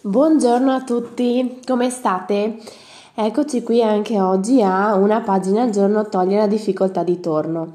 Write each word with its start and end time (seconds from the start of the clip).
Buongiorno 0.00 0.70
a 0.70 0.82
tutti, 0.82 1.58
come 1.66 1.90
state? 1.90 2.58
Eccoci 3.16 3.64
qui 3.64 3.82
anche 3.82 4.20
oggi 4.20 4.62
a 4.62 4.94
una 4.94 5.22
pagina 5.22 5.62
al 5.62 5.70
giorno 5.70 6.08
toglie 6.08 6.36
la 6.36 6.46
difficoltà 6.46 7.02
di 7.02 7.18
torno. 7.18 7.72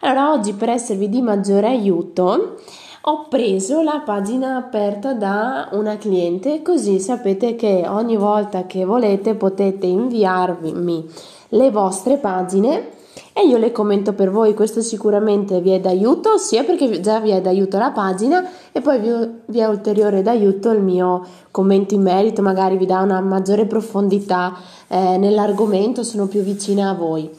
Allora, 0.00 0.32
oggi 0.32 0.54
per 0.54 0.70
esservi 0.70 1.08
di 1.08 1.22
maggiore 1.22 1.68
aiuto 1.68 2.56
ho 3.02 3.28
preso 3.28 3.80
la 3.80 4.02
pagina 4.04 4.56
aperta 4.56 5.14
da 5.14 5.68
una 5.70 5.96
cliente, 5.98 6.62
così 6.62 6.98
sapete 6.98 7.54
che 7.54 7.84
ogni 7.86 8.16
volta 8.16 8.66
che 8.66 8.84
volete 8.84 9.36
potete 9.36 9.86
inviarmi 9.86 11.08
le 11.50 11.70
vostre 11.70 12.16
pagine 12.16 12.88
e 13.32 13.46
io 13.46 13.56
le 13.56 13.72
commento 13.72 14.12
per 14.12 14.30
voi. 14.30 14.54
Questo 14.54 14.80
sicuramente 14.80 15.60
vi 15.60 15.70
è 15.70 15.80
d'aiuto, 15.80 16.36
sia 16.38 16.64
perché 16.64 17.00
già 17.00 17.20
vi 17.20 17.30
è 17.30 17.40
d'aiuto 17.40 17.78
la 17.78 17.90
pagina 17.90 18.44
e 18.72 18.80
poi 18.80 18.98
vi, 19.46 19.58
è 19.58 19.66
ulteriore 19.66 20.22
d'aiuto 20.22 20.70
il 20.70 20.82
mio 20.82 21.24
commento 21.50 21.94
in 21.94 22.02
merito, 22.02 22.42
magari 22.42 22.76
vi 22.76 22.86
dà 22.86 23.00
una 23.00 23.20
maggiore 23.20 23.66
profondità 23.66 24.54
eh, 24.88 25.16
nell'argomento, 25.16 26.02
sono 26.02 26.26
più 26.26 26.42
vicina 26.42 26.90
a 26.90 26.94
voi. 26.94 27.30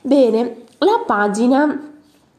Bene, 0.00 0.64
la 0.78 1.02
pagina 1.04 1.82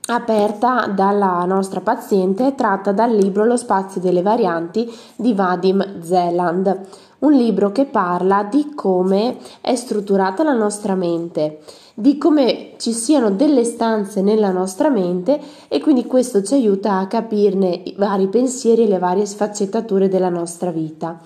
aperta 0.07 0.87
dalla 0.87 1.43
nostra 1.45 1.81
paziente 1.81 2.55
tratta 2.55 2.91
dal 2.91 3.13
libro 3.15 3.45
Lo 3.45 3.57
spazio 3.57 4.01
delle 4.01 4.23
varianti 4.23 4.91
di 5.15 5.33
Vadim 5.33 6.01
Zeland, 6.01 6.79
un 7.19 7.33
libro 7.33 7.71
che 7.71 7.85
parla 7.85 8.43
di 8.43 8.73
come 8.75 9.37
è 9.61 9.75
strutturata 9.75 10.43
la 10.43 10.53
nostra 10.53 10.95
mente, 10.95 11.59
di 11.93 12.17
come 12.17 12.73
ci 12.77 12.93
siano 12.93 13.31
delle 13.31 13.63
stanze 13.63 14.21
nella 14.21 14.51
nostra 14.51 14.89
mente 14.89 15.39
e 15.67 15.79
quindi 15.81 16.05
questo 16.05 16.41
ci 16.43 16.53
aiuta 16.53 16.97
a 16.97 17.07
capirne 17.07 17.81
i 17.83 17.95
vari 17.97 18.27
pensieri 18.27 18.83
e 18.83 18.87
le 18.87 18.99
varie 18.99 19.25
sfaccettature 19.25 20.07
della 20.07 20.29
nostra 20.29 20.71
vita. 20.71 21.19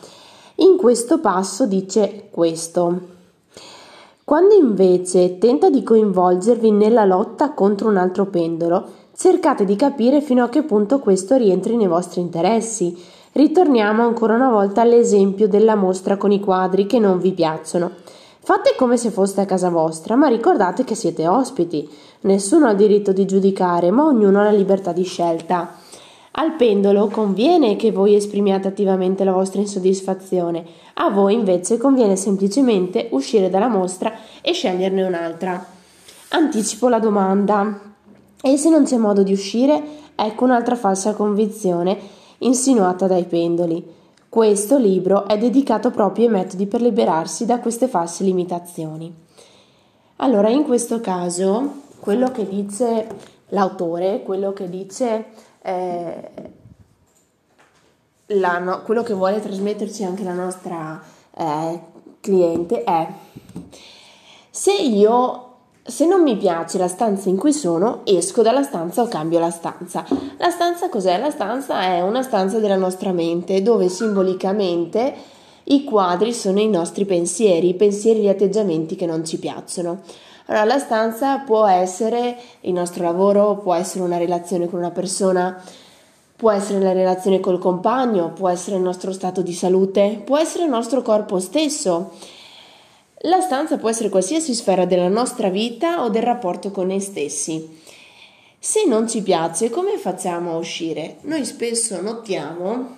In 0.56 0.78
questo 0.78 1.20
passo 1.20 1.66
dice 1.66 2.28
questo. 2.32 3.12
Quando 4.24 4.56
invece 4.56 5.38
tenta 5.38 5.70
di 5.70 5.84
coinvolgervi 5.84 6.72
nella 6.72 7.06
lotta 7.06 7.52
contro 7.52 7.90
un 7.90 7.98
altro 7.98 8.28
pendolo, 8.28 9.02
cercate 9.16 9.66
di 9.66 9.76
capire 9.76 10.22
fino 10.22 10.44
a 10.44 10.50
che 10.50 10.64
punto 10.64 11.00
questo 11.00 11.36
rientri 11.36 11.76
nei 11.76 11.88
vostri 11.88 12.22
interessi. 12.22 12.98
Ritorniamo 13.36 14.04
ancora 14.04 14.36
una 14.36 14.52
volta 14.52 14.82
all'esempio 14.82 15.48
della 15.48 15.74
mostra 15.74 16.18
con 16.18 16.32
i 16.32 16.40
quadri 16.40 16.86
che 16.86 17.00
non 17.00 17.18
vi 17.18 17.32
piacciono. 17.32 17.90
Fate 18.38 18.76
come 18.78 18.96
se 18.96 19.10
foste 19.10 19.42
a 19.42 19.46
casa 19.46 19.70
vostra, 19.70 20.16
ma 20.16 20.28
ricordate 20.28 20.84
che 20.84 20.94
siete 20.94 21.28
ospiti. 21.28 21.90
Nessuno 22.22 22.68
ha 22.68 22.76
diritto 22.76 23.12
di 23.12 23.26
giudicare, 23.26 23.90
ma 23.90 24.06
ognuno 24.06 24.40
ha 24.40 24.44
la 24.44 24.52
libertà 24.52 24.92
di 24.92 25.04
scelta. 25.04 25.78
Al 26.34 26.54
pendolo 26.54 27.08
conviene 27.08 27.76
che 27.76 27.92
voi 27.92 28.14
esprimiate 28.14 28.68
attivamente 28.68 29.24
la 29.24 29.32
vostra 29.32 29.62
insoddisfazione, 29.62 30.64
a 30.96 31.10
voi 31.10 31.34
invece 31.34 31.78
conviene 31.78 32.16
semplicemente 32.16 33.08
uscire 33.14 33.50
dalla 33.50 33.68
mostra 33.68 34.14
e 34.42 34.52
sceglierne 34.52 35.02
un'altra. 35.02 35.66
Anticipo 36.30 36.88
la 36.88 37.00
domanda. 37.00 37.80
E 38.44 38.58
se 38.58 38.70
non 38.70 38.84
c'è 38.84 38.98
modo 38.98 39.24
di 39.24 39.32
uscire? 39.32 39.82
Ecco 40.14 40.44
un'altra 40.44 40.76
falsa 40.76 41.14
convinzione 41.14 42.22
insinuata 42.46 43.08
dai 43.08 43.26
pendoli. 43.26 43.86
Questo 44.30 44.78
libro 44.78 45.28
è 45.28 45.38
dedicato 45.38 45.92
proprio 45.92 46.26
ai 46.26 46.32
metodi 46.32 46.66
per 46.66 46.82
liberarsi 46.82 47.46
da 47.46 47.60
queste 47.60 47.88
false 47.88 48.24
limitazioni. 48.24 49.14
Allora, 50.18 50.50
in 50.50 50.64
questo 50.64 51.00
caso, 51.00 51.82
quello 52.00 52.32
che 52.32 52.48
dice 52.48 53.08
l'autore, 53.50 54.24
quello 54.24 54.54
che 54.54 54.70
dice 54.70 55.26
eh, 55.62 56.32
la, 58.28 58.60
no, 58.60 58.82
quello 58.84 59.04
che 59.04 59.14
vuole 59.14 59.40
trasmetterci 59.40 60.04
anche 60.04 60.24
la 60.24 60.34
nostra 60.34 61.02
eh, 61.36 61.80
cliente 62.20 62.84
è 62.84 63.08
se 64.50 64.74
io 64.74 65.53
se 65.86 66.06
non 66.06 66.22
mi 66.22 66.38
piace 66.38 66.78
la 66.78 66.88
stanza 66.88 67.28
in 67.28 67.36
cui 67.36 67.52
sono, 67.52 68.02
esco 68.06 68.42
dalla 68.42 68.64
stanza 68.64 69.02
o 69.02 69.08
cambio 69.08 69.40
la 69.40 69.52
stanza. 69.52 70.06
La 70.38 70.50
stanza 70.50 70.88
cos'è? 70.88 71.20
La 71.20 71.30
stanza 71.30 71.82
è 71.82 72.02
una 72.02 72.24
stanza 72.24 72.60
della 72.60 72.78
nostra 72.78 73.12
mente 73.12 73.62
dove 73.62 73.90
simbolicamente 73.90 75.14
i 75.66 75.84
quadri 75.84 76.34
sono 76.34 76.60
i 76.60 76.70
nostri 76.70 77.04
pensieri, 77.04 77.70
i 77.70 77.74
pensieri 77.76 78.20
e 78.20 78.22
gli 78.24 78.28
atteggiamenti 78.30 78.96
che 78.96 79.06
non 79.06 79.26
ci 79.26 79.38
piacciono. 79.40 80.02
Allora, 80.46 80.66
la 80.66 80.80
stanza 80.80 81.40
può 81.40 81.66
essere 81.68 82.38
il 82.62 82.74
nostro 82.74 83.04
lavoro, 83.04 83.58
può 83.58 83.74
essere 83.74 84.04
una 84.04 84.18
relazione 84.18 84.70
con 84.70 84.80
una 84.80 84.92
persona, 84.92 85.62
può 86.36 86.52
essere 86.52 86.80
la 86.80 86.92
relazione 86.92 87.40
col 87.40 87.60
compagno, 87.60 88.32
può 88.32 88.50
essere 88.50 88.76
il 88.78 88.82
nostro 88.82 89.14
stato 89.14 89.42
di 89.42 89.54
salute, 89.54 90.22
può 90.24 90.38
essere 90.38 90.64
il 90.64 90.70
nostro 90.70 91.02
corpo 91.02 91.40
stesso. 91.40 92.12
La 93.26 93.40
stanza 93.40 93.78
può 93.78 93.88
essere 93.88 94.10
qualsiasi 94.10 94.54
sfera 94.54 94.84
della 94.84 95.08
nostra 95.08 95.48
vita 95.48 96.04
o 96.04 96.10
del 96.10 96.24
rapporto 96.24 96.72
con 96.72 96.88
noi 96.88 97.00
stessi. 97.00 97.80
Se 98.60 98.86
non 98.86 99.08
ci 99.08 99.22
piace, 99.22 99.70
come 99.70 99.98
facciamo 99.98 100.52
a 100.52 100.58
uscire? 100.58 101.20
Noi 101.22 101.46
spesso 101.46 102.02
notiamo 102.02 102.98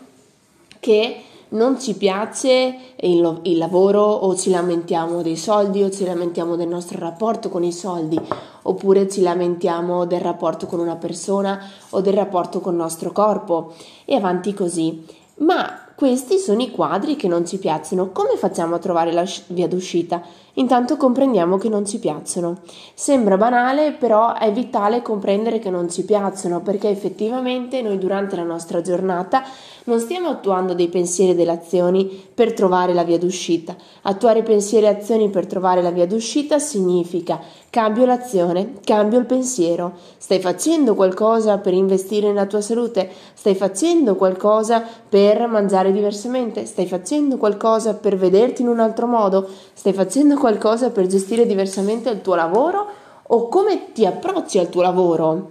che 0.80 1.22
non 1.50 1.80
ci 1.80 1.94
piace 1.94 2.76
il, 3.02 3.40
il, 3.44 3.58
lavoro 3.60 4.02
o 4.02 4.36
ci 4.36 4.50
lamentiamo 4.50 5.22
dei 5.22 5.38
soldi 5.38 5.84
o 5.84 5.92
ci 5.92 6.06
lamentiamo 6.06 6.56
del 6.56 6.70
nostro 6.70 6.98
rapporto 6.98 7.50
con 7.50 7.64
i 7.64 7.72
soldi 7.72 8.20
oppure 8.64 9.08
ci 9.08 9.22
lamentiamo 9.22 10.06
del 10.08 10.22
rapporto 10.22 10.66
con 10.66 10.80
una 10.80 10.96
persona 10.96 11.70
o 11.92 12.02
del 12.02 12.14
rapporto 12.14 12.62
con 12.62 12.74
il 12.74 12.80
nostro 12.80 13.12
corpo 13.12 13.74
e 14.06 14.16
avanti 14.16 14.56
così. 14.56 15.06
Ma 15.36 15.85
questi 15.96 16.38
sono 16.38 16.62
i 16.62 16.72
quadri 16.72 17.16
che 17.16 17.30
non 17.30 17.46
ci 17.46 17.58
piacciono. 17.58 18.12
Come 18.12 18.36
facciamo 18.36 18.76
a 18.76 18.80
trovare 18.80 19.14
la 19.14 19.26
via 19.48 19.68
d'uscita? 19.68 20.22
Intanto 20.58 20.96
comprendiamo 20.96 21.58
che 21.58 21.68
non 21.68 21.86
ci 21.86 22.00
piacciono. 22.00 22.60
Sembra 22.94 23.36
banale, 23.36 23.92
però 23.92 24.34
è 24.34 24.52
vitale 24.52 25.02
comprendere 25.02 25.60
che 25.60 25.70
non 25.70 25.90
ci 25.90 26.06
piacciono, 26.06 26.62
perché 26.62 26.90
effettivamente 26.90 27.82
noi 27.82 27.98
durante 27.98 28.36
la 28.36 28.44
nostra 28.44 28.82
giornata 28.82 29.44
non 29.86 30.00
stiamo 30.00 30.30
attuando 30.30 30.74
dei 30.74 30.88
pensieri 30.88 31.32
e 31.32 31.36
delle 31.36 31.52
azioni 31.52 32.06
per 32.34 32.54
trovare 32.54 32.94
la 32.94 33.04
via 33.04 33.18
d'uscita. 33.18 33.76
Attuare 34.04 34.44
pensieri 34.44 34.86
e 34.86 34.90
azioni 34.90 35.30
per 35.30 35.46
trovare 35.46 35.82
la 35.82 35.92
via 35.92 36.08
d'uscita 36.08 36.58
significa 36.58 37.40
cambio 37.70 38.06
l'azione, 38.06 38.76
cambio 38.86 39.20
il 39.20 39.26
pensiero. 39.26 39.92
Stai 40.18 40.40
facendo 40.40 40.96
qualcosa 40.96 41.58
per 41.58 41.74
investire 41.74 42.28
nella 42.28 42.46
tua 42.46 42.62
salute? 42.62 43.10
Stai 43.34 43.56
facendo 43.56 44.16
qualcosa 44.16 44.82
per 45.10 45.46
mangiare 45.48 45.85
diversamente? 45.92 46.66
Stai 46.66 46.88
facendo 46.88 47.38
qualcosa 47.38 47.96
per 47.96 48.16
vederti 48.16 48.62
in 48.62 48.68
un 48.68 48.80
altro 48.80 49.08
modo? 49.08 49.48
Stai 49.74 49.94
facendo 49.94 50.36
qualcosa 50.38 50.92
per 50.92 51.08
gestire 51.08 51.46
diversamente 51.46 52.10
il 52.10 52.22
tuo 52.22 52.36
lavoro? 52.36 52.88
O 53.28 53.48
come 53.48 53.92
ti 53.92 54.06
approcci 54.06 54.60
al 54.60 54.70
tuo 54.70 54.82
lavoro? 54.82 55.50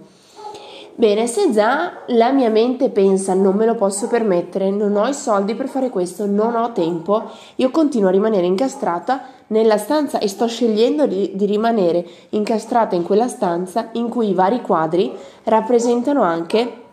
Bene, 0.97 1.27
se 1.27 1.51
già 1.51 1.91
la 2.07 2.31
mia 2.31 2.49
mente 2.49 2.89
pensa 2.89 3.33
non 3.33 3.55
me 3.55 3.65
lo 3.65 3.75
posso 3.75 4.07
permettere, 4.07 4.69
non 4.69 4.95
ho 4.95 5.05
i 5.07 5.13
soldi 5.13 5.53
per 5.53 5.67
fare 5.67 5.89
questo, 5.89 6.25
non 6.25 6.55
ho 6.55 6.71
tempo, 6.71 7.23
io 7.55 7.69
continuo 7.69 8.07
a 8.07 8.13
rimanere 8.13 8.45
incastrata 8.45 9.25
nella 9.47 9.77
stanza 9.77 10.19
e 10.19 10.29
sto 10.29 10.47
scegliendo 10.47 11.05
di, 11.05 11.31
di 11.33 11.45
rimanere 11.45 12.05
incastrata 12.29 12.95
in 12.95 13.03
quella 13.03 13.27
stanza 13.27 13.89
in 13.93 14.07
cui 14.07 14.29
i 14.29 14.33
vari 14.33 14.61
quadri 14.61 15.11
rappresentano 15.43 16.21
anche 16.21 16.83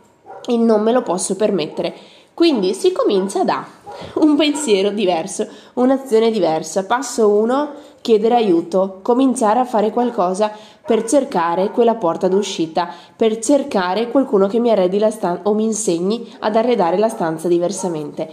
il 0.46 0.58
non 0.58 0.82
me 0.82 0.90
lo 0.90 1.02
posso 1.02 1.36
permettere. 1.36 1.94
Quindi 2.34 2.74
si 2.74 2.92
comincia 2.92 3.44
da 3.44 3.64
un 4.20 4.36
pensiero 4.36 4.90
diverso, 4.90 5.46
un'azione 5.74 6.30
diversa. 6.30 6.84
Passo 6.84 7.28
1, 7.28 7.70
chiedere 8.00 8.34
aiuto, 8.34 9.00
cominciare 9.02 9.60
a 9.60 9.64
fare 9.64 9.90
qualcosa 9.90 10.50
per 10.84 11.04
cercare 11.04 11.70
quella 11.70 11.94
porta 11.94 12.28
d'uscita, 12.28 12.88
per 13.14 13.38
cercare 13.38 14.10
qualcuno 14.10 14.46
che 14.46 14.58
mi 14.58 14.70
arredi 14.70 14.98
la 14.98 15.10
stanza 15.10 15.48
o 15.48 15.54
mi 15.54 15.64
insegni 15.64 16.34
ad 16.40 16.56
arredare 16.56 16.98
la 16.98 17.08
stanza 17.08 17.48
diversamente. 17.48 18.28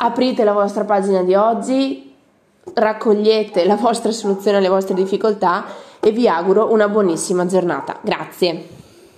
Aprite 0.00 0.44
la 0.44 0.52
vostra 0.52 0.84
pagina 0.84 1.22
di 1.22 1.34
oggi, 1.34 2.14
raccogliete 2.74 3.64
la 3.64 3.76
vostra 3.76 4.12
soluzione 4.12 4.58
alle 4.58 4.68
vostre 4.68 4.94
difficoltà 4.94 5.64
e 6.00 6.10
vi 6.10 6.28
auguro 6.28 6.70
una 6.72 6.88
buonissima 6.88 7.46
giornata. 7.46 7.98
Grazie. 8.02 8.87